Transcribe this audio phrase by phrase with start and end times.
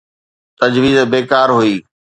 [0.59, 1.75] تجويز بيڪار هئي.